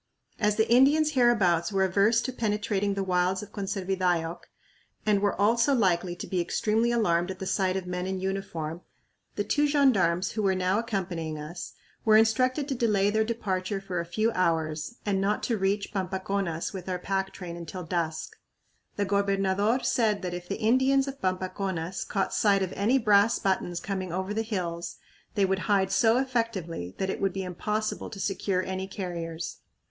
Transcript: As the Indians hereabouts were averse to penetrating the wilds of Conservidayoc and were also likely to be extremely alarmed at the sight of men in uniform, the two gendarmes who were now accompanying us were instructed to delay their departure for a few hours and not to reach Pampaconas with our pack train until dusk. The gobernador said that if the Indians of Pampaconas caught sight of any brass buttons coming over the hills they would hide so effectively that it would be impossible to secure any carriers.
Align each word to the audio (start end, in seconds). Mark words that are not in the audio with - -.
As 0.39 0.55
the 0.55 0.67
Indians 0.67 1.11
hereabouts 1.11 1.71
were 1.71 1.83
averse 1.83 2.21
to 2.21 2.33
penetrating 2.33 2.95
the 2.95 3.03
wilds 3.03 3.43
of 3.43 3.51
Conservidayoc 3.51 4.39
and 5.05 5.19
were 5.21 5.39
also 5.39 5.75
likely 5.75 6.15
to 6.15 6.25
be 6.25 6.41
extremely 6.41 6.91
alarmed 6.91 7.29
at 7.29 7.37
the 7.37 7.45
sight 7.45 7.77
of 7.77 7.85
men 7.85 8.07
in 8.07 8.19
uniform, 8.19 8.81
the 9.35 9.43
two 9.43 9.67
gendarmes 9.67 10.31
who 10.31 10.41
were 10.41 10.55
now 10.55 10.79
accompanying 10.79 11.37
us 11.37 11.73
were 12.03 12.17
instructed 12.17 12.67
to 12.67 12.73
delay 12.73 13.11
their 13.11 13.23
departure 13.23 13.79
for 13.79 13.99
a 13.99 14.05
few 14.07 14.31
hours 14.31 14.95
and 15.05 15.21
not 15.21 15.43
to 15.43 15.55
reach 15.55 15.93
Pampaconas 15.93 16.73
with 16.73 16.89
our 16.89 16.97
pack 16.97 17.31
train 17.31 17.55
until 17.55 17.83
dusk. 17.83 18.37
The 18.95 19.05
gobernador 19.05 19.83
said 19.83 20.23
that 20.23 20.33
if 20.33 20.49
the 20.49 20.57
Indians 20.61 21.07
of 21.07 21.21
Pampaconas 21.21 22.05
caught 22.07 22.33
sight 22.33 22.63
of 22.63 22.73
any 22.73 22.97
brass 22.97 23.37
buttons 23.37 23.79
coming 23.79 24.11
over 24.11 24.33
the 24.33 24.41
hills 24.41 24.95
they 25.35 25.45
would 25.45 25.59
hide 25.69 25.91
so 25.91 26.17
effectively 26.17 26.95
that 26.97 27.11
it 27.11 27.21
would 27.21 27.33
be 27.33 27.43
impossible 27.43 28.09
to 28.09 28.19
secure 28.19 28.63
any 28.63 28.87
carriers. 28.87 29.57